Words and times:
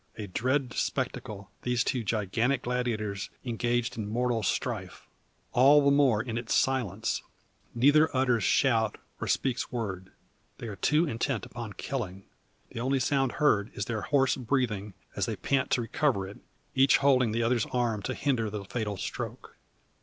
A 0.17 0.25
dread 0.25 0.73
spectacle 0.73 1.51
these 1.61 1.83
two 1.83 2.03
gigantic 2.03 2.63
gladiators 2.63 3.29
engaged 3.45 3.95
in 3.99 4.07
mortal 4.09 4.41
strife! 4.41 5.05
All 5.51 5.85
the 5.85 5.91
more 5.91 6.23
in 6.23 6.39
its 6.39 6.55
silence. 6.55 7.21
Neither 7.75 8.09
utters 8.17 8.43
shout, 8.43 8.97
or 9.21 9.27
speaks 9.27 9.71
word. 9.71 10.11
They 10.57 10.65
are 10.65 10.75
too 10.75 11.07
intent 11.07 11.45
upon 11.45 11.73
killing. 11.73 12.23
The 12.71 12.79
only 12.79 12.99
sound 12.99 13.33
heard 13.33 13.69
is 13.75 13.85
their 13.85 14.01
hoarse 14.01 14.35
breathing 14.37 14.95
as 15.15 15.27
they 15.27 15.35
pant 15.35 15.69
to 15.69 15.81
recover 15.81 16.27
it 16.27 16.39
each 16.73 16.97
holding 16.97 17.31
the 17.31 17.43
other's 17.43 17.67
arm 17.67 18.01
to 18.01 18.15
hinder 18.15 18.49
the 18.49 18.65
fatal 18.65 18.97
stroke. 18.97 19.55